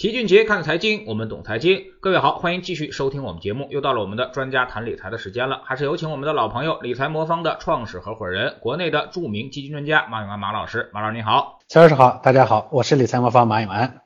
[0.00, 1.92] 齐俊杰看财经，我们懂财经。
[2.00, 3.68] 各位好，欢迎继续收听我们节目。
[3.68, 10.88] 又到了我们的专家谈理财的时间了，还是有请我们的老朋友理财魔方的创始合伙人，国内的著名基金专家马永安马老师。
[10.94, 14.00] 马老师你好，乔老师好，大家好，我是理财魔方马永安。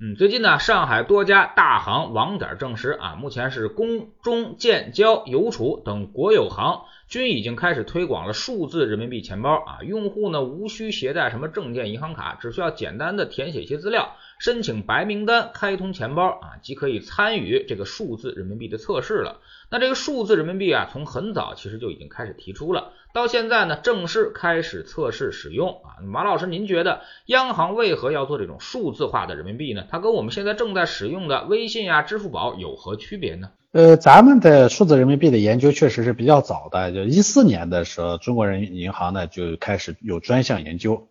[0.00, 14.16] 嗯，最近呢，上海多家大行网点证实啊，目前是工中建交邮储等国有行均已经开始推广了数字人民币钱包啊，用户呢无需携带什么证件、银行卡，只需要简单的填写一些资料。
[14.38, 19.40] 申请白名单，开通钱包啊，即可以参与这个数字人民币的测试了。
[19.70, 26.02] 那这个数字人民币啊，从很早其实就已经开始提出了，到现在呢，正式开始测试使用啊。
[26.04, 29.86] 马老师，您觉得央行为何要做这种数字化的人民币呢？
[29.90, 33.52] 它跟我们现在正在使用的微信呀、支付宝有何区别呢？
[33.72, 41.08] 呃，咱们的数字人民币的研究确实是比较早的，就一四年的时候，中国人民银行呢就开始有专项研究。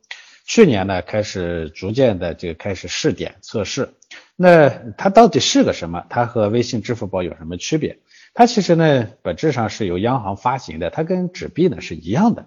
[0.47, 3.89] 去年呢，开始逐渐的这个开始试点测试，
[4.35, 6.05] 那它到底是个什么？
[6.09, 7.97] 它和微信、支付宝有什么区别？
[8.33, 12.45] 它其实呢，本质上是由央行发行的，它跟纸币呢是一样的，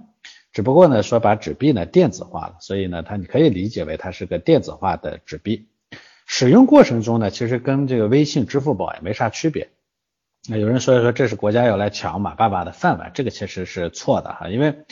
[0.52, 5.66] 只不过呢说把纸币呢电子化了，所以呢它你可以理解为它是个电子化的纸币。
[6.24, 9.70] 使用过程中呢，其实跟这个微信、支付宝也没啥区别。
[10.46, 14.84] 那有人说一说这是国家要来抢马爸爸的饭碗，这个其实是错的哈，因为。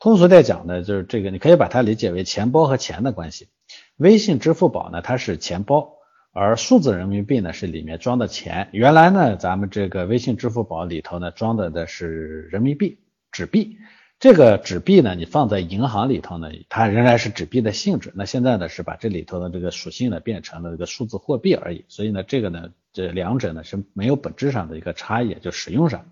[0.00, 3.48] 通俗点讲呢，就是这个，你可以把它理解为钱包和钱的关系。
[3.96, 5.96] 微信、支付宝呢，它是钱包，
[6.32, 8.68] 而数字人民币呢是里面装的钱。
[8.70, 13.00] 原来呢，咱们这个微信、支付宝里头呢装的的是人民币
[13.32, 13.76] 纸币。
[14.20, 18.12] 这个纸币呢，你放在银行里头呢，它仍然是纸币的性质。
[18.14, 21.84] 那现在呢，是把这里头的这个属性呢变成了这个数字货币而已。
[21.88, 22.68] 所以呢，这个呢，
[22.98, 26.04] 这两者呢是没有本质上的一个差异，就使用上。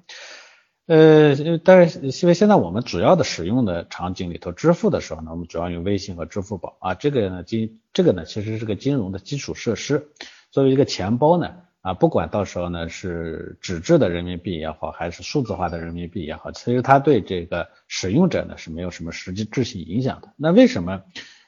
[0.86, 1.34] 呃，
[1.64, 6.94] 但是因为现在我们主要的使用的场景里头，支付的时候呢，我们主要用微信和支付宝啊。
[6.94, 10.06] 这个呢，金这个呢，其实是个金融的基础设施。
[10.52, 20.32] 作为一个钱包呢，啊，不管到时候呢是纸质的人民币也好，还是数字化的人民币也好，其实它对这个使用者呢是没有什么实际质性影响的。
[20.36, 21.02] 那为什么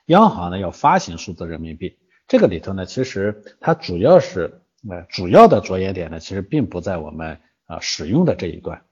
[0.07, 1.97] 央行呢要发行数字人民币？
[2.27, 8.83] 这个里头呢，其实它主要是呃主要的着眼点呢，其实并不在我们啊使用的这一段。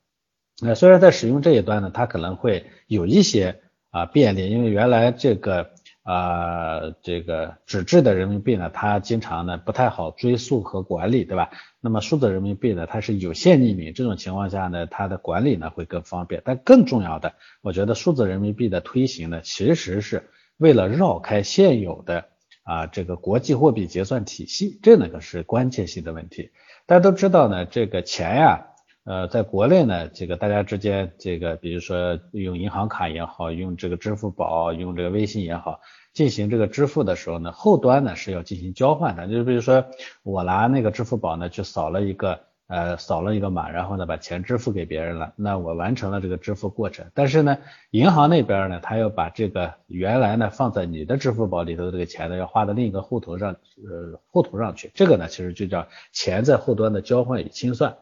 [0.62, 3.60] 那虽然在使用这一端呢，它可能会有一些
[3.90, 5.70] 啊便利，因为原来这个
[6.02, 11.50] 啊这个纸质的人民币呢，它经常呢不太好追溯和管理，对吧？
[11.80, 16.40] 那么数字人民币呢，它是有限匿名，这种情况下呢，它的管理呢会更方便。
[16.44, 22.28] 但更重要的，我觉得数字人民币的推行呢，其实是为了绕开现有的
[22.66, 26.50] 啊这个国际货币结算体系，这呢个是关键性的问题。
[26.84, 28.66] 大家都知道呢，这个钱呀。
[29.04, 35.78] 呃，在国内呢，这个大家之间，这个比如说用银行卡也好，用这个支付宝、用这个微信也好，
[36.12, 39.28] 进行这个支付的时候呢，后端呢是要进行交换的。
[39.28, 39.86] 就比如说
[40.24, 47.06] 我拿那个支付宝呢去扫了一个，呃，扫了一个码，然后呢把钱支付给别人了，那我完成了这个支付过程。
[47.14, 47.58] 但是呢，
[47.90, 54.90] 银行那边呢，他要把这个原来呢放在你的支付宝里头的这个钱呢，要划到另一个户头上，呃，户头上去。
[54.94, 57.96] 这个呢，其实就叫钱在后端的交换与清算。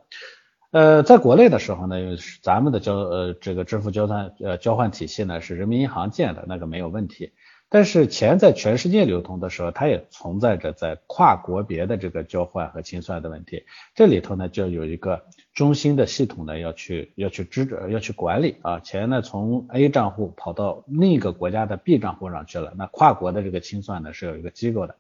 [0.71, 1.97] 呃，在国内的时候呢，
[2.43, 7.33] 咱们的交呃这个支付交换呃交换体系呢是人民银行建的，那个没有问题。
[7.75, 13.65] 但是钱在全世界流通的时候，它也存在着在跨国别的这个交换和清算的问题。
[13.97, 15.25] 这里头呢就有一个
[15.55, 24.95] 中心的系统呢要去要去支要去管理啊，钱呢从 A 账户跑到另一个国家的 B 账户上去了，那跨国的这个清算呢是有一个机构的。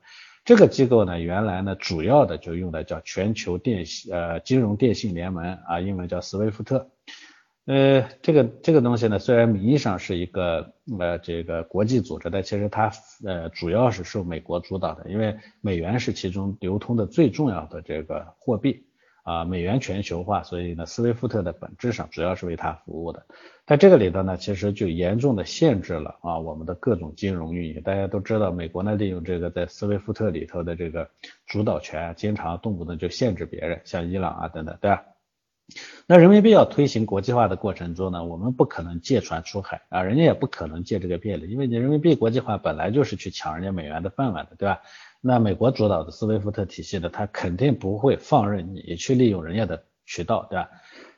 [0.44, 6.88] 这个机构呢，原来呢，主要的就用的叫全球电信呃金融电信联盟啊，英文叫斯威夫特。
[7.66, 12.92] 呃，这个这个东西呢，虽然名义上是一个呃这个国际组织，但其实它
[13.24, 18.84] 呃主要是受美国主导的，因为美元是其中流通的最重要的这个货币
[19.22, 23.24] 啊，美元全球化，所以呢，斯威夫特的本质上主要是为它服务的。
[23.66, 27.80] 在这个里头呢，其实就严重的限制了啊我们的各种金融运营。
[27.80, 31.08] 大家都知道，美国呢利用这个在斯威夫特里头的这个
[31.46, 35.02] 主导权，经常动不动就限制别人，像伊朗啊等等，对吧？
[36.06, 44.82] 那人民币要推行国际化的过程中呢，我们不可能借船出海啊，人家也不可能借这个便利，因为你人民币国际化本来就是去抢人家美元的饭碗的，对吧？
[45.22, 50.68] 那美国主导的斯威夫特体系呢，它肯定不会放任你去利用人家的渠道，对吧？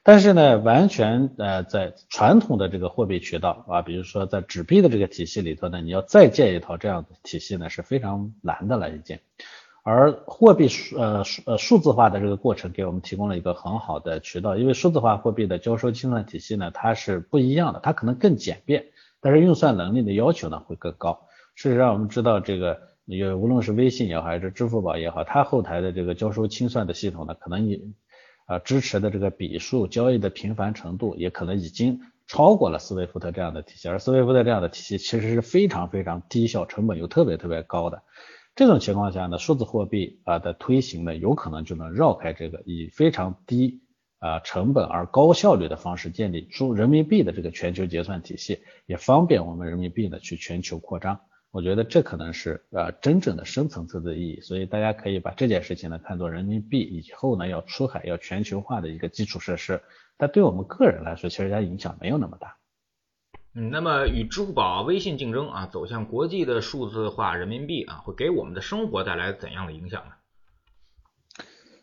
[0.04, 9.18] 但是呢，完全呃在传统的这个货币渠道啊，比如说在纸币的这个体系里头呢，你要再建一套这样的体系呢，是非常难的了已经。
[9.88, 18.86] 而货币数呃数呃数字化的这个过程，给我们提供了一个很好的渠道，因为数字化货币的交收清算体系呢，它是不一样的，它可能更简便，
[19.20, 21.28] 但是运算能力的要求呢会更高。
[21.54, 27.80] 事实上，我们知道这个也无论是微信也好，还是支付宝也好，它后台的这个交收清算的系统呢，可能也
[28.46, 38.02] 啊支持的这个笔数、交易的频繁程度，也可能已经超过了斯威夫特这样的体系，而斯威夫特这样的体系其实是非常非常低效、成本又特别特别高的。
[38.56, 43.82] 这种情况下呢，数字货币啊的推行呢，有可能就能绕开这个以非常低
[44.19, 51.20] 啊成本而高效率的方式建立出人民币的这个全球结算体系，也方便我们人民币呢去全球扩张。
[51.50, 59.82] 我觉得这可能是呃真正的深层次的意义，所以大家可以把这件事情呢看作人民币以后呢要出海要全球化的一个基础设施。
[60.17, 62.56] 但对我们个人来说，其实它影响没有那么大。
[63.58, 70.12] 嗯，那么与支付宝、微信竞争啊，走向国际的数字化人民币啊，会给我们的生活带来怎样的影响呢？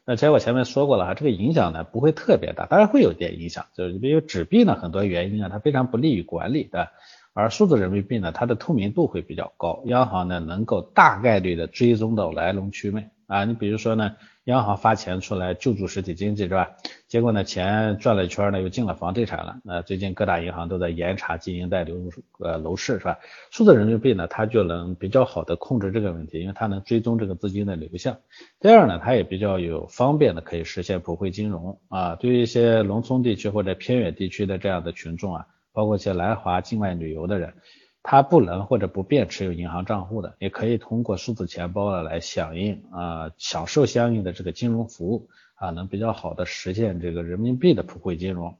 [0.06, 6.90] 那其实我前面说过了哈，这个影响呢不会特别大，当然会有点影响，就是比如纸币呢，很多原因啊，它非常不利于管理的，
[7.34, 14.16] 而数字人民币呢，它的透明度会比较高，央行呢能够大概率的追踪到来龙去脉啊，你比如说呢。
[14.46, 16.76] 央行发钱出来救助实体经济是吧？
[17.08, 19.62] 结果呢，钱转了一圈呢，又进了房地产了。
[19.64, 23.20] 那最近各大银行都在严查经营贷流呃楼市是吧？
[23.52, 28.18] 数字人民币呢，它就能比较好的控制这个问题，因为它能追踪这个资金的流向。
[28.60, 32.16] 第二呢，它也比较有方便的可以实现普惠金融啊。
[32.18, 37.54] 对于一些农村地区或者偏远地区的这样的群众啊，包括一些来华境外旅游的人。
[38.04, 48.58] 他不能或者不便持有银行账户的，也可以通过数字钱包呢来响应啊，享受相应的这个金融服务啊，能比较好的实现这个人民币的普惠金融。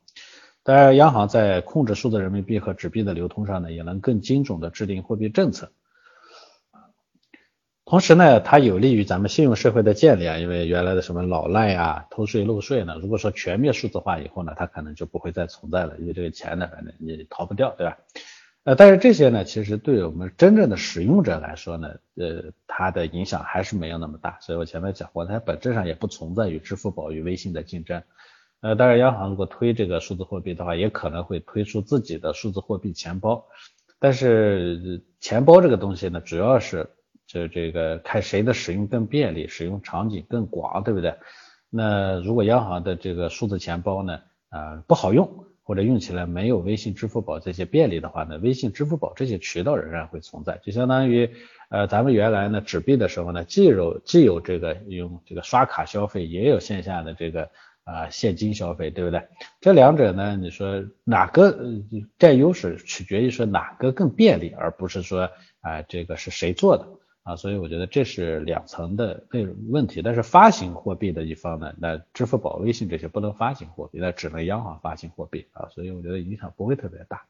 [0.64, 5.74] 当然，央行在控制数字人民币和纸币的流通上呢，也能更精准的制定货币政策。
[7.84, 17.98] 同时呢，它有利于咱们信用社会的建立啊，因为原来的什么老赖啊、偷税漏税呢，如果说全面数字化以后呢，它可能就不会再存在了，因为这个钱呢，反正你逃不掉，对吧？
[18.66, 24.38] 呃，但是这些呢，其实对我们真正的使用者来说呢，呃，它的影响还是没有那么大。
[24.40, 28.02] 所以我前面讲过，它本质上也不存在与支付宝与微信的竞争。
[28.62, 33.46] 呃，当然，央行如果推这个数字货币的话，也可能会推出自己的数字货币钱包。
[34.00, 36.90] 但是钱包这个东西呢，主要是
[37.28, 41.16] 就这个看谁的使用更便利，使用场景更广，对不对？
[41.70, 45.48] 那如果央行的这个数字钱包呢，啊，不好用。
[45.64, 51.30] 或者用起来没有微信、支付宝这些便利的话呢，微信、支付宝这些渠道仍然会存在，就相当于
[51.70, 57.50] 呃咱们原来呢纸币的时候呢，既有既有这个用这个刷卡消费，也有线下的这个
[57.86, 59.22] 啊现金消费，对不对？
[59.62, 61.58] 这两者呢，你说哪个
[62.20, 65.30] 占优势，取决于说哪个更便利，而不是说
[65.62, 66.88] 啊这个是谁做的。
[67.24, 70.02] 啊，所以我觉得这是两层的内容问题。
[70.02, 77.26] 但是发行货币的一方呢，那支付宝、微信这些不能发行货币，那只能央行发行货币啊，所以我觉得影响不会特别大。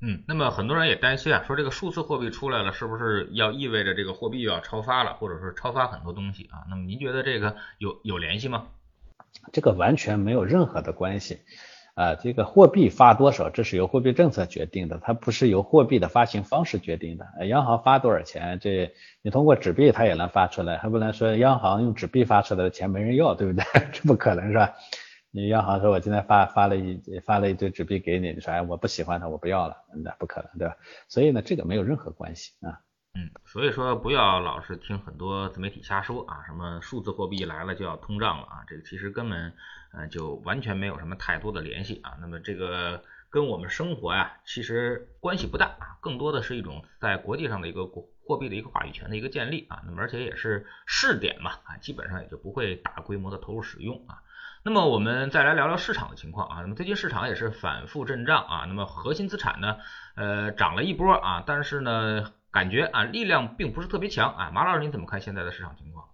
[0.00, 6.66] 嗯，那么很多人也担心啊，说这个数字货币出来了，是不是要意味着这个货币要超发了，或者说超发很多东西啊？
[6.68, 8.66] 那么您觉得这个有有联系吗？
[9.52, 11.38] 这个完全没有任何的关系。
[11.94, 17.46] 啊，这个货币发多少，这是由货币政策决定的，它不是由货币的发行方式决定的。
[17.46, 18.92] 央行发多少钱，这
[19.22, 23.64] 你通过纸币它也能发出来，还不能说央行用纸币发出来的钱没人要，对不对？
[23.92, 24.74] 这不可能是吧？
[25.30, 30.76] 你央行说我今天发发了一发了一堆纸币给你，你说哎我不喜欢它，我不要了，那不可能，对吧？
[31.08, 32.83] 所以呢，这个没有任何关系啊。
[33.16, 39.54] 嗯，所以说不要老是听很多自媒体瞎说啊，什么数字货币来了就要通胀了啊，这个其实根本
[39.92, 42.16] 呃就完全没有什么太多的联系啊。
[42.20, 49.80] 那么这个跟我们生活呀其实关系不大啊，更多的是一种在国际上的一个国货币的一个话语权的一个建立啊。
[49.86, 54.22] 那么而且也是试点嘛啊，基本上也就不会大规模的投入使用啊。
[54.64, 56.62] 那么我们再来聊聊市场的情况啊。
[56.62, 58.64] 那么最近市场也是反复震荡啊。
[58.66, 59.76] 那么核心资产呢
[60.16, 62.32] 呃涨了一波啊，但是呢。
[62.54, 66.04] 感觉啊，力量并不是特别强啊，马老师您怎么看现在的市场情况？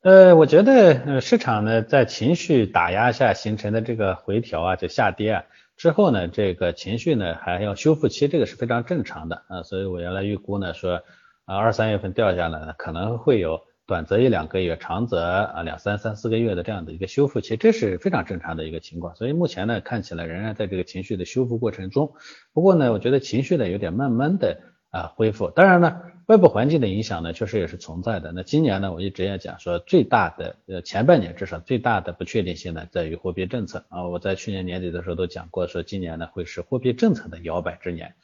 [0.00, 5.44] 呃，我觉得呃市场呢在情绪打压下形成的这个回调啊，就下跌啊
[5.76, 11.02] 之后呢，这个情绪呢还要修复期，这个是非常正常的啊，所以我原来预估呢说
[11.46, 22.12] 啊二三月份掉下来呢可能会有短则一两个月，长则啊两三三四个月的这样的一个修复期，这是非常正常的一个情况，所以目前呢看起来仍然在这个情绪的修复过程中，
[22.52, 24.60] 不过呢我觉得情绪呢有点慢慢的。
[24.94, 25.50] 啊，恢复。
[25.50, 28.30] 当然呢，外部环境的影响呢，确实也是存在的。
[28.30, 34.06] 那今年呢，我一直也讲说，最大的呃前半年至少最大的不确定性呢，在于货币政策啊。
[34.06, 38.14] 我在去年年底的时候都讲过，说今年呢会是货币政策的摇摆之年。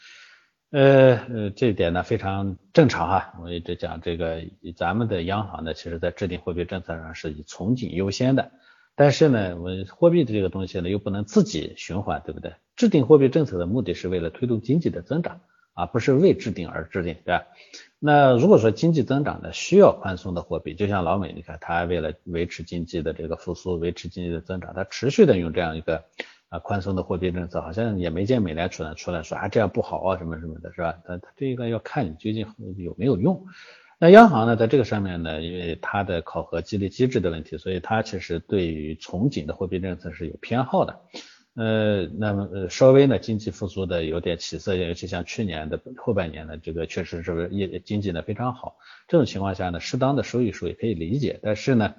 [0.70, 3.34] 呃呃，这一点呢非常正常哈。
[3.42, 4.40] 我一直讲这个，
[4.76, 8.52] 咱们的央行呢，其实在制定货币政策上是以从紧优先的。
[8.94, 12.52] 但是呢，我货币的这个东西呢，又不能自己循环，对不对？
[12.76, 15.40] 制定货币政策的目的是为了推动经济的增长。
[15.74, 17.46] 啊，不是为制定而制定，对吧？
[17.98, 26.04] 那如果说经济增长呢需要宽松的货币，就像老美，你看他为了维持经济的这个复苏，维持经济的增长，他持续的用这样一个
[26.48, 30.98] 啊宽松的货币政策，好像也没见美联储呢出来说啊这样不好啊什么什么的，是吧？
[31.04, 32.46] 它它这个要看你究竟
[32.76, 33.46] 有没有用。
[34.02, 41.00] 那央行呢，在这个上面呢，因为它的考核激励机制的问题，所以它其实对于从紧的货币政策是有偏好的。
[41.56, 48.76] 呃，那么呃稍微呢经济复苏的有点起色，尤其像去年的后半年呢，这个确实是业经济呢非常好。
[49.08, 51.40] 这种情况下呢，适当的收一收也可以理解。
[51.42, 51.94] 但是呢，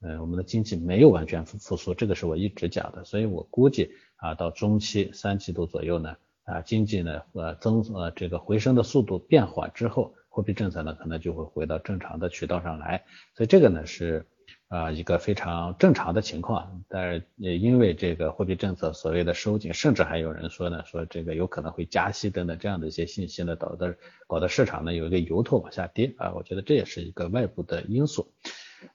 [0.00, 3.04] 呃，我们的经济没有完全复复苏，这个是我一直讲的。
[3.04, 13.04] 所以我估计啊，到中期三季度左右呢，啊经济呢呃增呃这个回升的速度变缓之后，货币政策呢可能就会回到正常的渠道上来。
[13.36, 14.26] 所以这个呢是。
[14.68, 23.96] 啊，一个非常正常的情况，但是也因为这个货币政策所谓的收紧，甚至还有人说呢，说这个有可能会加息等等这样的一些信息呢，导致
[24.26, 28.32] 搞得市场呢有一个由头往下跌啊，我觉得这也是一个外部的因素。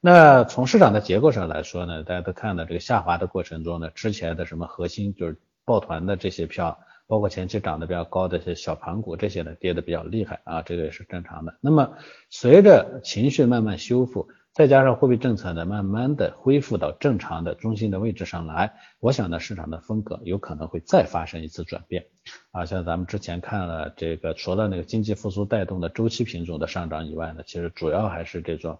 [0.01, 11.55] 那从市场的结构上来说呢，大家都看到这个下滑的过程中呢，之前的什么核心就是抱团的这些票，包括前期涨得比较高的一些小盘股这些呢，跌得比较厉害啊，这个也是正常的。
[11.61, 11.93] 那么
[12.29, 14.27] 随着情绪慢慢修复。
[14.53, 22.07] 再加上货币政策呢，慢慢的恢复到正常的中心的位置上来，我想呢，市场的风格有可能会再发生一次转变。
[22.51, 28.77] 啊，像咱们之前看了这个，除了那个经济复苏带动的周期品种的上涨以外呢，其实主要还是这种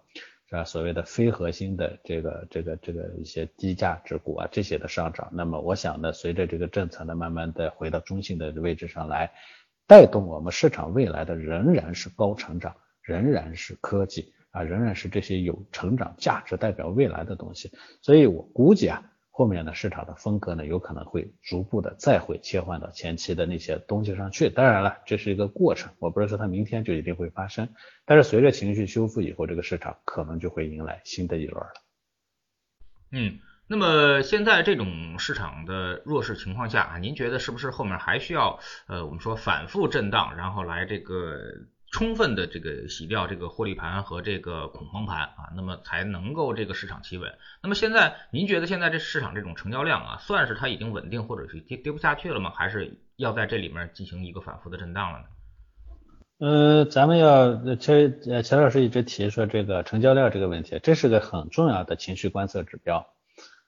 [0.50, 5.30] 是吧，所谓的非核心的这个这个这个一些低价值股啊这些的上涨。
[5.32, 9.32] 那么我想呢，随着这个政策呢，慢慢的回到中性的位置上来，
[9.86, 14.34] 带动我们市场未来的仍然是高成长，仍然是科技。
[14.52, 24.50] 啊，仍然是这些有成长价值、代表未来的东西，所以我估计啊，后面的市场的风格呢，有可能会逐步的再会切换到前期的那些东西上去。
[24.50, 27.70] 当然了，这是一个过程，我不是说它明天就一定会发生，
[28.04, 31.72] 但是随着情绪修复以后，这个市场可能就会迎来新的一轮了。
[33.10, 41.38] 嗯，那么现在这种市场的弱势情况下啊，您觉得是不是后面还需要呃，我们说反复震荡，然后来这个？
[41.92, 47.30] 充分的这个洗掉这个获利盘和这个恐慌盘啊，那么才能够这个市场企稳。
[47.62, 52.50] 那么现在您觉得现在这市场这种成交量啊，算是它已经稳定或者是跌跌不下去了吗？
[52.56, 55.24] 还是要在这里面进行一个反复的震荡了呢？
[56.38, 63.06] 呃，咱们要其实呃钱老师一直提说这个成交量这个问题，这是个很重要的情绪观测指标。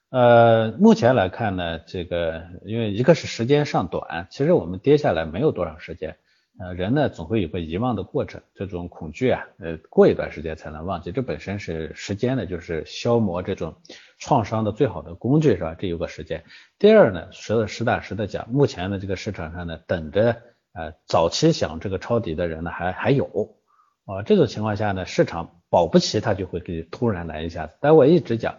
[0.08, 6.16] 呃，目前来看呢，这个因为一个是时间尚短，其实我们跌下来没有多长时间。
[6.58, 13.74] 呃，人呢总会有个遗忘的过程，这种恐惧啊，呃，过一段时间才能忘记，这本身是时间呢，就是消磨这种
[14.18, 15.74] 创伤的最好的工具，是吧？
[15.76, 16.44] 这有个时间。
[16.78, 20.42] 第二呢，实实打实的讲，目前的这个市场上呢，等着
[20.72, 23.56] 呃早期想这个抄底的人呢还还有
[24.04, 27.76] 啊，这种情况下呢，市场保不齐他就会给突然来一下子。
[27.80, 28.56] 但我一直讲。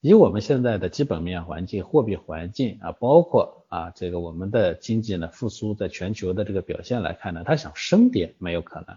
[0.00, 8.96] 以我们现在的基本面环境、货币环境啊，包括啊这个我们的经济呢复苏，在全球的这个表现来看呢，它想升跌没有可能。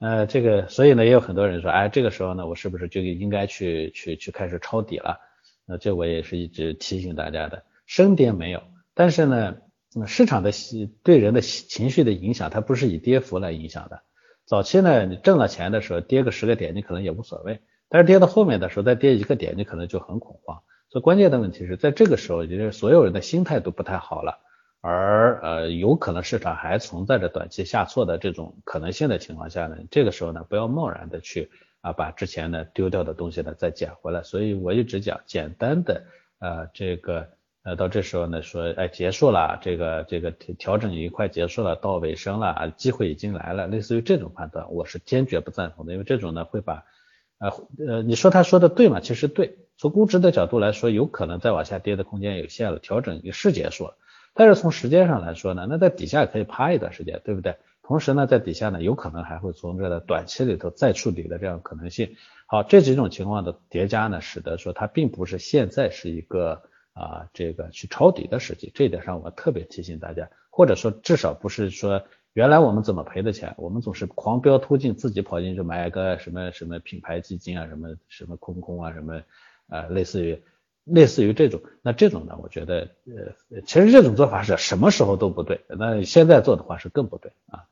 [0.00, 5.20] 呃，这个所以呢，也有很多人说，哎，这个时候呢，我是不是就应该去去去开始抄底了？
[5.66, 8.62] 那这我也是一直提醒大家的，升跌没有，
[8.94, 9.56] 但是呢，
[10.06, 10.50] 市场的
[11.02, 14.02] 对人的情绪的影响，它不是以跌幅来影响的。
[14.46, 17.60] 早期呢，你挣了钱的时候，跌个十个点，你可能也无所谓。
[17.90, 20.62] 但是跌到后面的时候，再跌一个点，你可能就很恐慌。
[20.90, 24.38] 所以关键的问题是在这个时候，就是所有人的心态都不太好了，
[24.80, 31.50] 而呃有可能市场还存在着短期下挫的这种可能性的情况下呢，这个时候呢不要贸然的去
[31.82, 34.22] 啊把之前呢丢掉的东西呢再捡回来。
[34.22, 36.04] 所以我一直讲简单的
[36.38, 37.28] 呃这个
[37.64, 46.84] 呃到这时候呢说哎结束了，这个这个调整已经快结束了，到尾声了机会已经来了，类似于这种判断，我是坚决不赞同的，因为这种呢会把
[47.38, 47.50] 呃
[47.86, 49.00] 呃，你说他说的对吗？
[49.00, 53.96] 其实对，从估值的角度来说，有可能再往下跌的空间有限了，调整也是结束了。
[54.34, 57.56] 但是从时间上来说呢，那在底下可以趴一段时间，对不对？
[57.82, 62.16] 同时呢，在底下呢，有可能还会从这个短期里头再触底的这样可能性。
[62.46, 68.72] 好，这几种情况的叠加呢，使得说它并不是现在是一个啊这个去抄底的时机。
[68.74, 72.02] 这一点上我特别提醒大家，或者说至少不是说。
[72.34, 73.54] 原来我们怎么赔的钱？
[73.56, 79.22] 我们总是狂飙突进，自己跑进去买个什么什么品牌基金啊，什么什么空空啊，什么
[79.68, 80.42] 呃，类似于
[80.84, 81.62] 类似于这种。
[81.82, 82.90] 那这种呢，我觉得
[83.50, 85.64] 呃，其实这种做法是什么时候都不对。
[85.68, 87.64] 那现在做的话是更不对啊。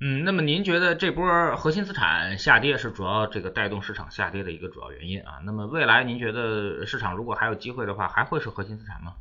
[0.00, 5.40] 嗯，那么您觉得这波核心资产下跌是主要这个带动市场下跌的一个主要原因啊？
[5.44, 9.14] 那么未来您觉得市场如果还有机会的话，还会是核心资产吗？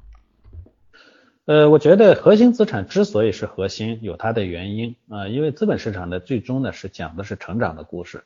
[1.46, 8.24] 呃，我觉得核心资产之所以是核心，有它的原因啊，因为资本市场的，最终呢是讲的是成长的故事。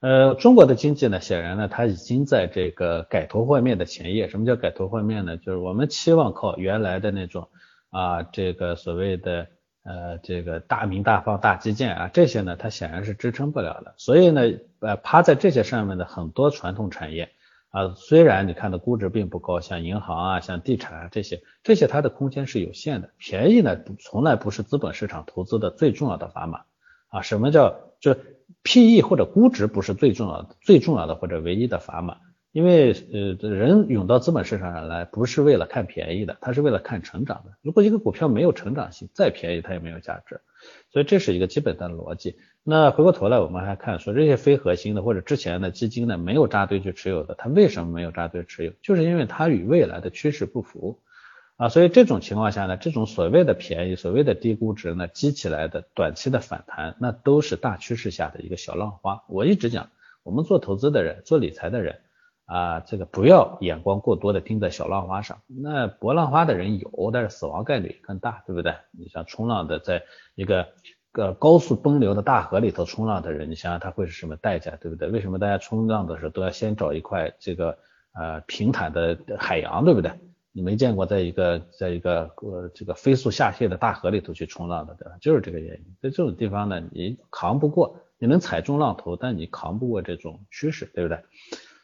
[0.00, 4.28] 呃，中国的经济呢，显然呢，它已经在这个改头换面的前夜。
[4.28, 5.36] 什么叫改头换面呢？
[5.36, 7.48] 就是我们期望靠原来的那种
[7.90, 9.48] 啊，这个所谓的
[9.82, 13.94] 呃，这个大名大放、大基建啊，这些呢，它显然是支撑不了的。
[13.96, 14.42] 所以呢，
[14.78, 17.30] 呃，趴在这些上面的很多传统产业
[17.70, 23.10] 啊，虽然你看的估值并不高，像银行啊、像地产啊这些，这些它的空间是有限的。
[23.18, 26.60] 便宜呢，从来不是资本市场投资的最重要的砝码
[27.08, 27.22] 啊。
[27.22, 28.14] 什么叫就
[28.62, 32.16] ？P/E 或者估值不是最重要的、最重要的或者唯一的砝码，
[32.52, 37.52] 因为呃人涌到资本市场上来不是为了看便宜的，他是为了看成长的。
[37.62, 40.40] 如果一个股票没有成长性，再便宜它也没有价值，
[40.90, 42.36] 所以这是一个基本的逻辑。
[42.64, 48.72] 那回过头来我们还看说这些非核心的或者之前的基金呢没有扎堆去持有的，它为什么没有扎堆持有？
[48.82, 51.00] 就是因为它与未来的趋势不符。
[51.58, 59.24] 啊，所以这种情况下呢，这种所谓的便宜、所谓的低估值呢，积起来的短期的反弹，那都是大趋势下的一个小浪花。
[59.26, 59.88] 我一直讲，
[60.22, 61.98] 我们做投资的人、做理财的人
[62.44, 65.40] 啊，这个不要眼光过多的盯在小浪花上。
[65.48, 68.76] 那博浪花的人有，但是死亡概率更大，对不对？
[68.92, 70.04] 你像冲浪的，在
[70.36, 70.68] 一个
[71.10, 75.08] 个高速奔流的大河里头冲浪的人，你想想他会是什么代价，对不对？
[75.08, 77.78] 为什么大家冲浪的时候都要先找一块这个
[78.14, 80.12] 呃平坦的海洋，对不对？
[80.52, 85.16] 你没见过在一个在一个呃这个飞速下泻的大河里头去冲浪的，对吧？
[85.20, 85.84] 就是这个原因。
[86.00, 91.22] 在这种地方呢，你扛不过，你能踩中浪头，但你扛不过这种趋势，对不对？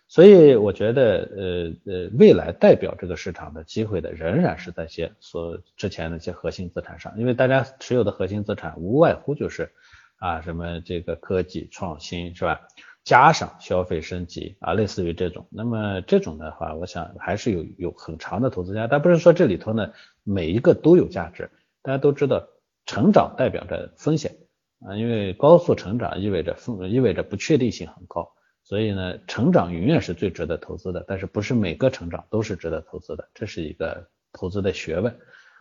[0.07, 9.73] 所以我觉得，呃呃，未来代表这个市场的机会的，仍然是在些所之前那些核心资产上，因为大家持有的核心资产无外乎就是
[10.17, 12.61] 啊什么这个科技创新，是吧？
[13.05, 19.93] 加上消费升级啊，类似于这种，那么这种的话，我想还是有有很长的投资价，但不是说这里头呢
[20.23, 21.51] 每一个都有价值。
[21.83, 22.49] 大家都知道，
[22.87, 24.37] 成长代表着风险
[24.81, 28.33] 啊，因为高速成长意味着风意味着不确定性很高，
[28.63, 35.15] 所以呢，成长永远是最值得投资的，但是不是每个成长都是值得投资的，这是一个投资的学问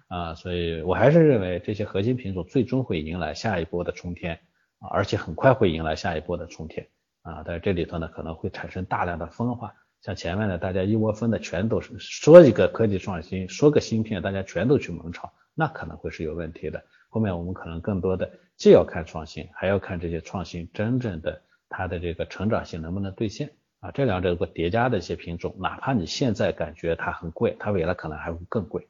[0.08, 4.40] 啊，所以我还是认为这些核心品种最终会迎来下一波的冲天
[4.80, 6.88] 啊，而且很快会迎来下一波的冲天。
[7.24, 9.74] 啊，在这里头呢，可能会产生大量的分化。
[10.02, 16.84] 像前面呢，大家一窝蜂的全都是说一个科技创新，说个芯片，大家全都去猛炒，那可能会是有问题的。
[17.08, 23.92] 后面我们可能更多的既要看创新，还要看这些创新真正的它的这个成长性能不能兑现啊。
[23.92, 28.86] 这两者如果叠加的一些品种，哪怕你现在感觉它很贵，它未来可能还会更贵。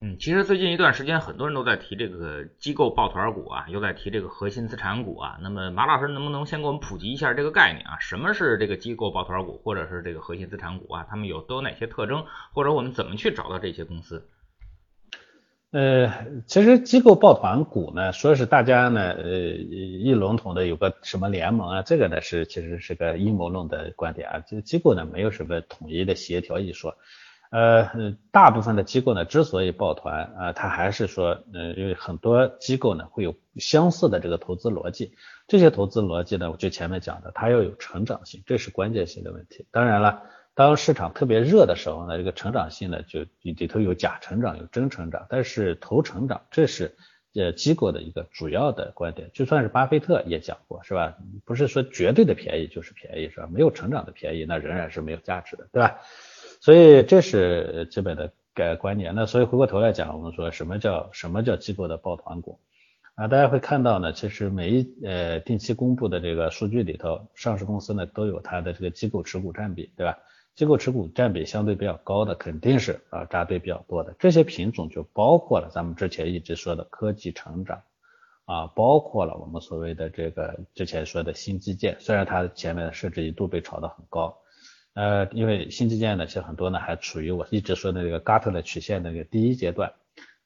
[0.00, 5.38] 嗯，其实最近一段时间，很多人都在提这个机构抱团股啊，又在提这个核心资产股啊。
[5.42, 7.98] 那么马老师能不能先给我们普及一下这个概念啊？
[7.98, 11.04] 什么是这个机构抱团股，或者是这个核心资产股啊？
[11.10, 14.28] 它们有都有哪些特征，或者我们怎么去找到这些公司？
[15.72, 16.12] 呃，
[16.46, 24.44] 其实机构抱团股呢，说是大家呢，呃，一笼统的有个什么联盟啊，这个呢是其实是个阴谋论的观点啊。
[24.46, 26.96] 这机构呢没有什么统一的协调一说。
[27.50, 35.14] 呃，大部分的机构呢，之所以抱团啊，它还是说，呃，因为很多机构呢会有相似的这个投资逻辑，
[35.46, 39.66] 这些投资逻辑呢，我就前面讲的，它要有成长性，这是关键性的问题。
[39.70, 46.96] 当然了，当市场特别热的时候呢，这个成长性呢就里头有假成长，有真成长，但是投成长，这是
[47.34, 49.30] 呃机构的一个主要的观点。
[49.32, 51.16] 就算是巴菲特也讲过，是吧？
[51.46, 53.48] 不是说绝对的便宜就是便宜，是吧？
[53.50, 55.98] 没有成长的便宜，那仍然是没有价值的，对吧？
[56.60, 59.14] 所以这是基本的概观念。
[59.14, 62.58] 那所以回过头来讲，我们说什么叫什么叫机构的抱团股
[63.14, 63.28] 啊？
[63.28, 70.18] 大家会看到呢，其实每一呃定期公布的这个数据里头，上市公司呢都有它的这个机构持股占比，对吧？
[70.56, 74.12] 机构持股占比相对比较高的，肯定是啊扎堆比较多的。
[74.18, 77.80] 这些品种就包括了咱们之前一直说的科技成长
[78.44, 84.36] 啊，包括了我们所谓的这个之前说的新基建，虽然它前面的市值一度被炒得很高。
[84.98, 89.92] 呃，因为新基建呢，其实很多呢还处于我一直说的那个 Gartner 曲线的那个第一阶段，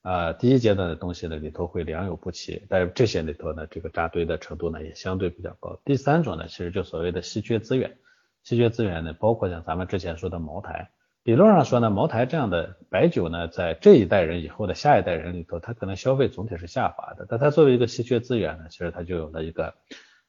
[0.02, 5.80] 啊，第一阶段的东西呢里头会良莠不齐，但是这些里头呢，这个扎堆的程度呢也相对比较高。
[5.86, 7.96] 第三种呢，其实就所谓的稀缺资源，
[8.42, 10.90] 稀缺资源呢，包括像咱们之前说的茅台，
[11.22, 19.72] 理论上说呢，茅台这样的白酒呢，在这一代人以后的下一代人里头，它可能消费总体是下滑的，但它作为一个稀缺资源呢，其实它就有了一个，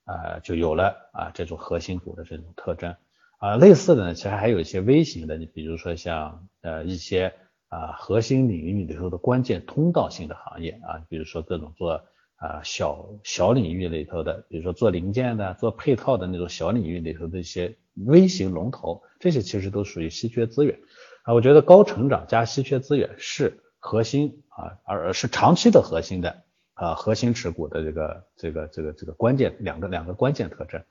[0.06, 2.96] 啊，就有了啊这种核心股的这种特征。
[3.44, 7.34] 啊，类似的呢，其实还有一些微型的，你比如说像呃一些
[7.68, 12.06] 啊核心领域里头的关键通道性的行业啊，比如说各种做
[12.38, 17.76] 啊小小领域里头的，比如说做零件的、做配套的那种小领域里头的一些
[18.06, 20.80] 微型龙头，这些其实都属于稀缺资源
[21.24, 21.34] 啊。
[21.34, 26.44] 我觉得高成长加稀缺资源是核心啊，而是长期的核心的
[26.76, 30.82] 啊核心持股的这个这个这个这个关键两个两个关键特征。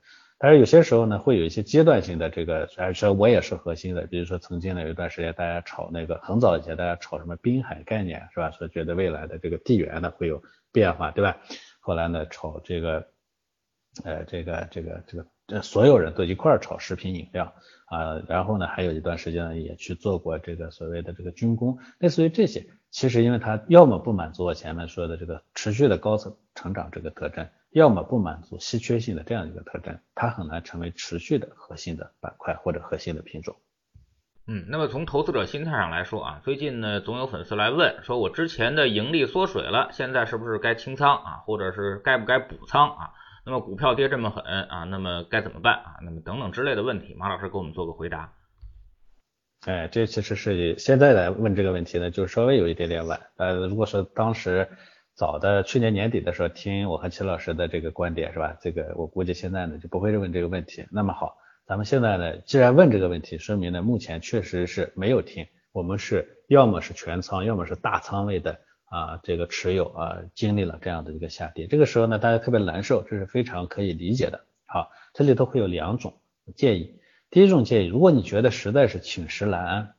[0.43, 8.51] 但是有些时候呢，会有一些阶段性的这个，而且我也是核心的，比如说曾经呢有一段时间大家炒那个很早以前大家炒什么滨海概念是吧？
[8.51, 11.37] 说觉得未来的这个地缘呢会有变化，对吧？
[11.79, 13.07] 后来呢炒这个
[14.03, 15.25] 呃这个这个这个。
[15.45, 17.53] 这所有人都一块儿炒食品饮料
[17.87, 33.55] 啊，然后呢，还有一段时间呢，也去做过这个所谓的这个军工，类似于这些，其实因为它要么不满足我前面说的这个持续的高层成长这个特征，要么不满足稀缺性的这样一个特征，它很难成为持续的核心的板块或者核心的品种。
[34.45, 43.11] 嗯，那么从投资者心态上来说啊，最近呢总有粉丝来问，说我之前的盈利缩水了，现在是不是该清仓啊，或者是该不该补仓啊？
[43.45, 45.95] 那么股票跌这么狠啊，那么该怎么办啊？
[46.01, 48.33] 那么等等之类的问题，马老师给我们做个回答。
[49.65, 53.21] 哎，这其实是现在来问这个问题呢，就稍微有一点点晚。
[53.37, 54.69] 呃，如果说当时
[55.15, 58.57] 早的去年年底的时候听我和齐老师的这个观点是吧？
[58.61, 60.85] 这个我估计现在呢就不会问这个问题。
[60.91, 68.59] 那么好，咱们现在呢既然问这个问题，说明呢目前确实是没有听，我们是要么是全仓，要么是大仓位的。
[68.85, 74.45] 啊，这个持有啊，经历了这样的一个下跌，这个时候呢，大家特别难受，这是非常可以理解的。
[74.67, 76.21] 好，这里头会有两种
[76.55, 76.99] 建议。
[77.31, 79.95] 第一种建议，如果你觉得实在是寝食难安，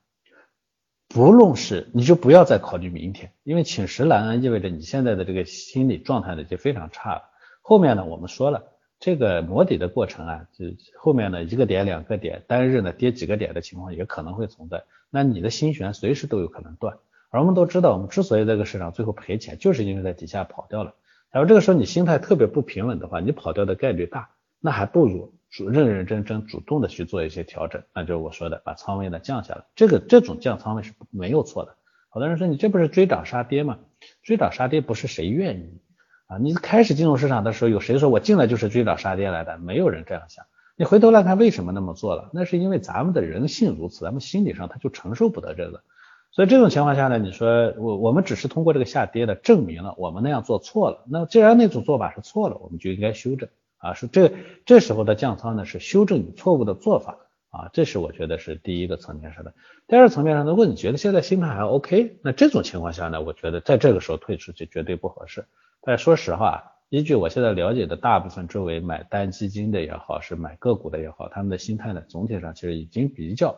[1.14, 7.22] 不论是你就不要再考虑明天，因为寝食难安意味着你现在的这个心理状态呢就非常差了。
[7.62, 8.64] 后面呢，我们说了，
[8.98, 10.64] 这个磨底的过程啊，就
[10.98, 16.96] 后面呢一个点两个点，单日呢跌几个点的情况也可能会存在，那你的心弦随时都有可能断。
[17.30, 20.94] 而我们都知道，我们之所以这个市场最后赔钱，就是因为在底下跑掉了。
[21.30, 24.30] 然后这个时候你心态特别不平稳的话，你跑掉的概率大，
[24.64, 29.62] 那还不如主认认真真主动的去做一些调整，那就是我说的把仓位呢降下来。
[29.76, 31.76] 这个这种降仓位是没有错的。
[32.08, 33.78] 好多人说你这不是追涨杀跌吗？
[34.22, 35.82] 追涨杀跌不是谁愿意
[36.28, 36.38] 啊？
[36.38, 39.58] 你开始进入市场的时候，有谁说我进来就是追涨杀跌来的？
[39.58, 40.46] 没有人这样想。
[40.76, 42.30] 你回头来看为什么那么做了？
[42.32, 45.82] 那是因为咱们的人性如此，咱们心理上他就承受不得这个。
[46.30, 51.04] 所以这种情况下呢，你说我我们只是通过这个下跌的证明了我们那样做错了。
[51.06, 53.50] 那既然那种做法是错了，我们就应该修正
[53.84, 53.94] 啊。
[53.94, 54.32] 是这
[54.64, 57.18] 这时候的降仓呢，是修正你错误的做法
[57.50, 57.70] 啊。
[57.72, 59.54] 这是我觉得是第一个层面上的。
[59.86, 65.44] 第二层面上，如果你觉得现在心态还 OK，那这种情况下呢，我觉得在这个时候退出去绝对不合适。
[65.82, 73.54] 但说实话，依据我现在了解的大部分周围买单基金的也好，是买个股的也好，他们的心态呢，总体上其实已经比较。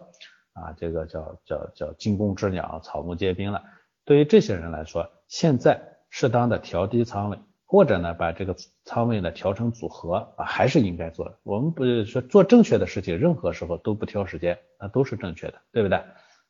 [0.56, 3.62] 啊，这个叫叫叫惊弓之鸟，草木皆兵了。
[4.06, 11.38] 对于这些人来说，现在适当的调低仓位，或者呢把这个仓位呢调成组合啊，还是应该做的。
[11.42, 16.00] 我们不是说做正确的事情，任何时候都不挑时间，那都是正确的，对不对？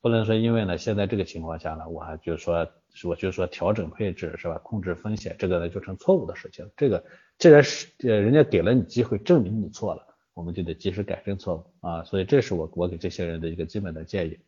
[0.02, 2.68] 不能说因为呢现在这个情况下呢，我还就说，
[3.04, 6.70] 我就说调整配置是吧，控制风险，这个呢就成错误的事情。
[6.76, 7.02] 这个
[7.38, 10.06] 既然是呃人家给了你机会，证明你错了。
[10.34, 14.38] 我们就得及时改正错误啊，所以这是我我给这些人的一个基本的建议。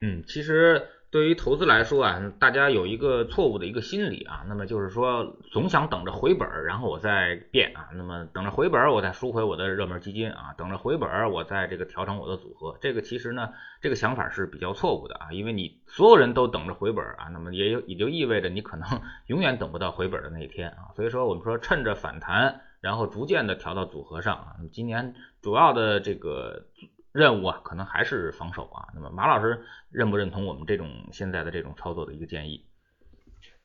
[0.00, 12.78] 嗯，其实对于投资来说啊，大家有一个错误的一个心理啊，那么就是说总想等着回本，然后我再变啊，那么等着回本我再赎回我的热门基金啊，等着回本我再这个调整我的组合。
[12.80, 18.88] 这个其实呢，这个想法是比较错误的啊，因为你所有人都等着回本啊，那么也有也就意味着你可能
[19.26, 20.94] 永远等不到回本的那一天啊。
[20.94, 22.60] 所以说我们说趁着反弹。
[22.80, 26.64] 然后逐渐的调到组合上啊，今年主要的这个
[27.12, 28.88] 任务啊，可能还是防守啊。
[28.94, 32.64] 那么马老师认不认同我们这种现在的这种操作的一个建议？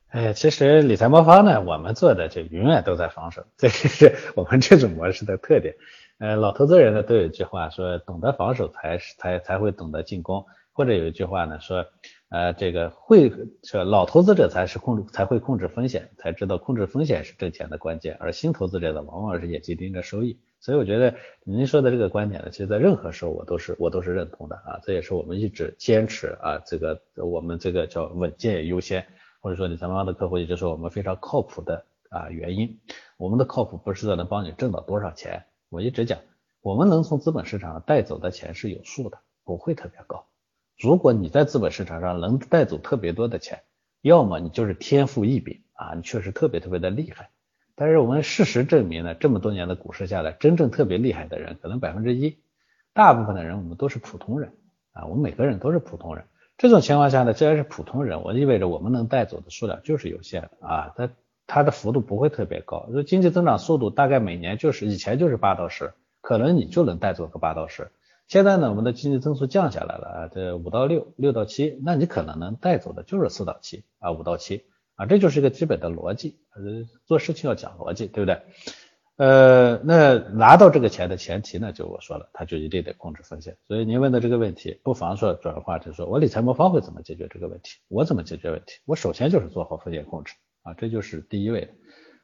[0.08, 5.74] 哎，其实理财魔方呢，我们做的就永远都在防守，这是我们这种模式的特点。
[6.18, 11.86] 呃，老投资人呢都有一句话说，懂得防守才才才会懂得进攻，或者有一句话呢说。
[12.28, 13.32] 呃，这个会
[13.62, 20.40] 说老投资者才是控制才会控制风险，才知道控制风险是挣钱的关键，而新投资者呢，往往是眼睛盯着收益。
[20.66, 29.06] 所以我觉得您说的这个观点呢，其实在任何时候我都是我都是认同的啊，这也是我们一直坚持啊，这个我们这个叫稳健优先，
[29.40, 32.80] 或者说你咱们的客户一直说我们非常靠谱的啊原因。
[33.16, 36.18] 我们的靠谱不是在能帮你挣到多少钱，我一直讲，
[36.62, 40.26] 我们能从资本市场上带走的钱是有数的，不会特别高。
[40.76, 43.62] 如果你在资本市场上能带走特别多的钱，
[44.02, 47.30] 要么你就是天赋异禀啊，你确实特别特别的厉害。
[47.76, 52.38] 但是我们事实证明呢，这么多年的股市下来，真正特别厉害的人可能百分之一，
[52.94, 54.50] 大部分的人我们都是普通人
[54.92, 56.24] 啊，我们每个人都是普通人。
[56.56, 61.10] 这种情况下呢，既然是普通人，我意味着我们能带走的数量就是有限的啊，它
[61.46, 62.88] 它的幅度不会特别高。
[62.92, 67.90] 说经济增长速度大概每年就是以前就是八到十，可能你就能带走个八到十。
[68.26, 74.64] 现在呢，我们的经济增速降下来了啊，这五到六，六到七，那你可能能带走的就是四到七啊，五到七
[74.96, 76.62] 啊，这就是一个基本的逻辑，呃，
[77.04, 78.40] 做事情要讲逻辑，对不对？
[79.16, 83.56] 呃，那拿到这个钱的前提呢，就我说了，他就一定得控制风险。
[83.66, 87.78] 所以您问的这个问题，不妨说转化成说我理财魔方会怎么解决这个问题？
[87.88, 88.78] 我怎么解决问题？
[88.84, 91.74] 我首先就是做好风险控制啊，这就是第一位。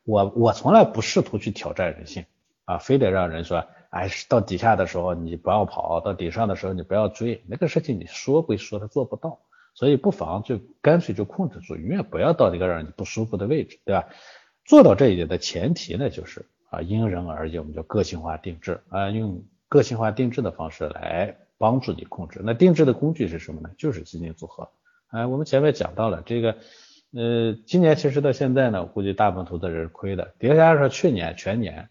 [0.05, 2.27] 我我从来不试图去挑战人性
[2.65, 9.41] 啊，非得让人说，哎，到底下的时候你不要跑，到顶上的时候你不要追，那个事情你说归说，他做不到。
[9.75, 14.09] 所以不妨就干脆就控制住，永远不要到那个让你不舒服的位置，对吧？
[14.65, 16.47] 做到这一点的前提呢，就是。
[16.73, 22.41] 啊，因人而异，我们叫个性化定制啊，用个性化定制的方式来帮助你控制。
[22.43, 23.69] 那定制的工具是什么呢？
[23.77, 24.71] 就是基金组合。
[25.09, 26.57] 哎，我们前面讲到了这个，
[27.13, 30.33] 呃，今年其实到现在呢，估计大部分投资人是亏的。
[30.39, 31.91] 叠加上去年全年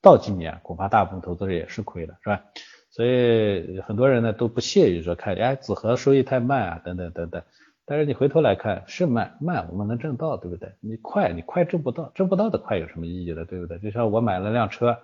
[0.00, 2.44] 到今年，恐怕大部分投资人也是亏的，是吧？
[2.90, 7.42] 所以很多人呢都不屑于说看，哎，子和收益太慢啊，等等等等。
[7.86, 10.72] 但是你回头来看，是慢慢我们能挣到，对不对？
[10.80, 13.44] 你快，你快挣不到，挣不到的快有什么意义呢？
[13.44, 13.78] 对不对？
[13.80, 14.96] 就像我买了辆车，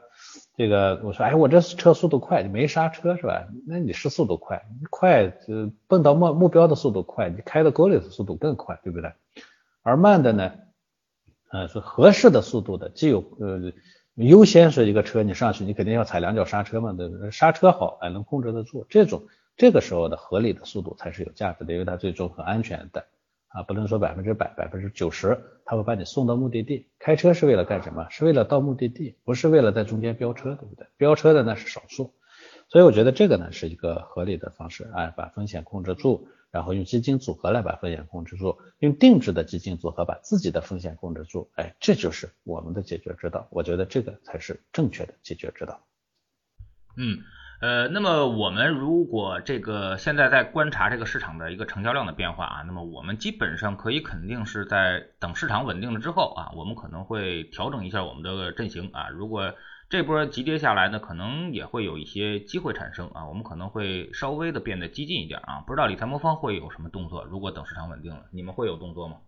[0.56, 3.48] 这个我说，哎，我这车速度快，你没刹车是吧？
[3.66, 9.12] 那你是速度快，快就奔到目目标的速度快，你开到沟里的速度更快，对不对？
[9.82, 10.52] 而慢的呢，
[11.50, 13.72] 呃，是合适的速度的，既有呃
[14.24, 17.30] 优先是一个车，你上去你肯定要踩两脚刹车嘛，对不对？
[17.30, 19.22] 刹车好，哎，能控制得住这种。
[19.56, 23.06] 这个时候的合理的速度才是有价值的，因为它最终很安全的
[23.48, 26.88] 啊，不能说百分之百、百分之九十，它会把你送到目的地。
[26.98, 28.06] 开车是为了干什么？
[28.10, 30.86] 是为了到目的地，不是为了在中间飙车，对不对？
[30.98, 32.12] 飙车的那是少数，
[32.68, 43.46] 所以我觉得这个呢是一个合理的方式，哎，把风险控制住，然后用基金组合来把风险控制住，用定制的基金组合把自己的风险控制住，哎，这就是我们的解决之道。
[43.50, 45.84] 我觉得这个才是正确的解决之道。
[46.96, 47.18] 嗯。
[47.58, 59.08] 呃，那么我们如果这个现在在观察这个市场的一个成交量的变化啊，那么我们基本上可以肯定是在等市场稳定了之后啊，我们可能会调整一下我们的阵型啊。
[59.08, 59.54] 如果
[59.88, 65.62] 这波急跌下来呢，可能也会有一些机会产生啊，我们可能会稍微的变得激进一点啊。
[65.64, 67.24] 不知道理财魔方会有什么动作？
[67.24, 69.18] 如果等市场稳定了，你们会有动作吗？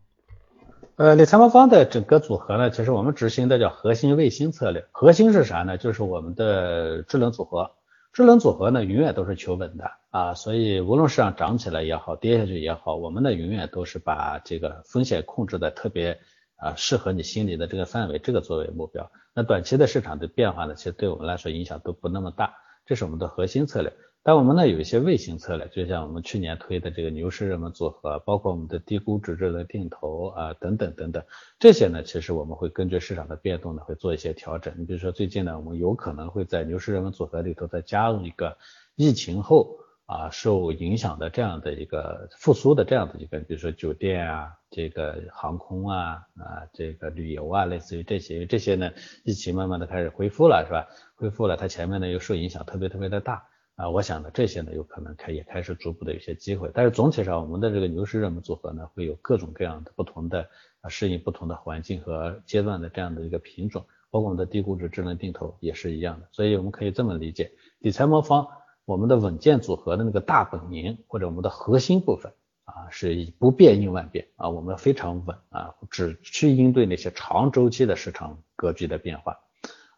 [0.96, 4.84] 呃，理财魔方的整个组合呢，其实我们执行的叫核心卫星策略。
[4.90, 5.78] 核心是啥呢？
[5.78, 7.70] 就是我们的智能组合。
[8.12, 16.18] 智能组合呢，永远都是求稳的啊，所以无论市场涨起来也好，跌下去也好，我们呢永远都是把这个风险控制的特别
[16.58, 19.10] 啊，适合你心里的这个范围，这个作为目标。
[19.32, 23.92] 那短期的市场的变化呢，其实对我们来说影响都不那么大，这是我们的核心策略。
[24.24, 31.22] 但我们呢有一些卫星策略，就像我们去年推的这个牛市热门组合，包括我们的低估值的定投啊等等等等，
[31.58, 34.74] 这些呢其实我们会根据市场的变动呢会做一些调整。
[34.76, 38.58] 你比如说最近呢，我们有可能会在牛市热门组合里头再加入一个
[38.96, 48.90] 疫情后啊受影响的这样的一个复苏的这样的一个，比如说酒店啊、这个航空啊啊、这个旅游啊，类似于这些，因为这些呢
[49.22, 50.88] 疫情慢慢的开始恢复了，是吧？
[51.16, 53.44] 恢复了，它前面呢又受影响特别特别的大。
[53.76, 60.48] 啊，我想呢，这些呢有可能开也开始逐步的有些机会，但是总体上我们的这个牛市热门组合呢，会有各种各样的不同的
[60.80, 68.48] 啊适应不同的环境和阶段的这样的一个品种，包括我们的低估值智能定投也是一样的，所以我们可以这么理解，理财魔方
[68.88, 72.32] 我们的稳健组合的那个大本营或者我们的核心部分
[72.64, 79.38] 啊，是以不变应万变啊，我们非常稳啊，只去应对那些长周期的市场格局的变化，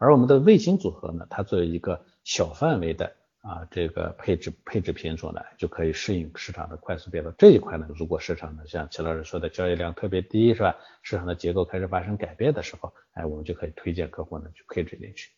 [0.01, 3.13] 而我们的卫星组合呢，它作为一个小范围的。
[3.43, 7.33] 啊，这个配置配置品种呢，就可以适应市场的快速变动。
[7.39, 10.77] 这一块呢，如果市场呢，像齐老师说的，交易量特别低，是吧？
[11.01, 15.31] 市场的结构开始发生改变的时候，哎，我们就可以推荐客户呢去配置进去。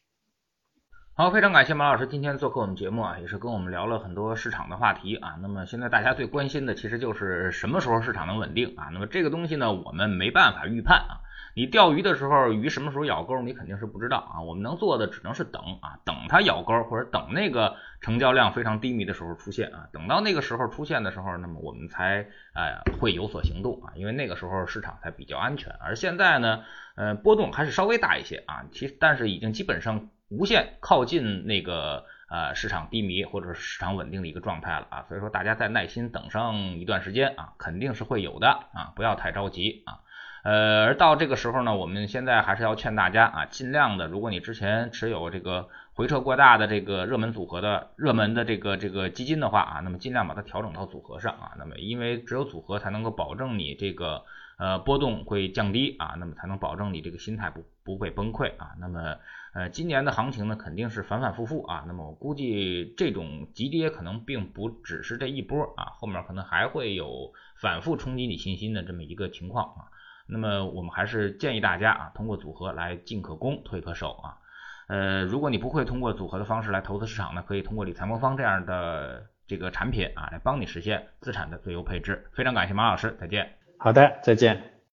[1.15, 5.37] 好，非常感谢马老师今天做客我们节目啊，也是跟我们聊了很多市场的话题啊。
[5.43, 8.89] 那么现在大家最关心的其实就是什么时候市场能稳定啊？
[8.95, 11.21] 那么这个东西呢，我们没办法预判啊。
[11.55, 14.41] 你钓鱼的时候，鱼什么时候咬钩，你肯定是不知道啊。
[14.41, 19.89] 我们能做的只能是等啊，等它咬钩，或者等那个成交量非常低迷的时候出现啊。
[19.93, 25.75] 等到那个时候出现的时候，那么我们才呃会有所行动啊，因为那个时候市场才比较安全。
[25.79, 35.05] 而现在呢，呃，波动还是稍微大一些啊，其实但是已经基本上无限靠近那个呃市场低迷或者是市场稳定的一个状态了啊。
[35.09, 40.01] 所以说大家再耐心等上一段时间啊，肯定是会有的啊，不要太着急啊。
[40.45, 54.25] 呃，而到这个时候呢，我们现在还是要劝大家啊，尽量的，如果你之前持有这个回撤过大的这个热门组合的热门的这个这个基金的话啊，那么尽量把它调整到组合上啊，那么因为只有组合才能够保证你这个
[54.59, 59.19] 呃波动会降低啊，那么才能保证你这个心态不不会崩溃啊，那么
[59.55, 69.93] 呃，今年的行情呢肯定是反反复复啊，那么我估计这种急跌可能并不只是这一波啊，后面可能还会有反复冲击你信心的这么一个情况啊。
[70.27, 74.39] 那么我们还是建议大家啊，通过组合来进可攻，退可守啊。
[74.89, 82.27] 呃，如果你不会通过组合的方式来投资市场呢，可以通过理财魔方这样的这个产品啊，来帮你实现资产的最优配置。
[82.33, 83.53] 非常感谢马老师，再见。
[83.79, 84.72] 好的，再见。